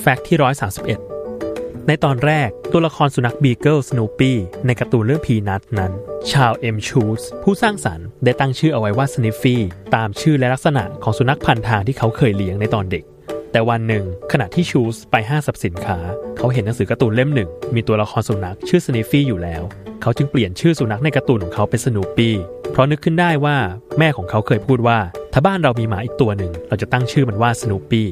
[0.00, 0.36] fact ที่
[1.16, 4.36] 131 ในตอนแรกตัวละครสุนัขบีเกิลสนูปปี้
[4.66, 5.92] ในการ์ตูนเรื่องพีนัทนั้น
[6.32, 9.60] ชาวเอ็มชูลซ์ผู้สร้างสรรค์ได้ตั้งชื่อเอาไว้ว่าสนิฟฟี่
[9.94, 13.04] ตามชื่อและลักษณะของสุนัขพันทางที่เขาเคยเลี้ยงในตอนเด็ก
[13.52, 15.98] แต่วันหนึ่งขณะที่ชูสไปห้างสรรพสินค้า
[16.38, 19.62] เขาเห็นหนังสือการ์ตูนเล่มหนึ่ง มีตัวละครสุนัขชื่อสนิฟฟี่อยู่แล้ว
[20.02, 22.34] เขาจึงเปลี่ยนชื่อสุนัขในการ์ตูนของเขาเป็นสนูปปี้
[22.70, 23.56] เพราะนึกขึ้นได้ว่า
[23.98, 24.98] แม่ของเขาเคยพูดว่า
[25.32, 28.08] ถ้าบ้านเรามีหมาอีกตัวหนึ่งเราจะตั้งชื่อมันว่าสโนปี้